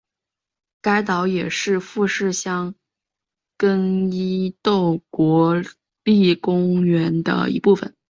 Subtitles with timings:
[0.81, 2.73] 该岛也是富士箱
[3.55, 5.61] 根伊豆国
[6.03, 7.95] 立公园的一部分。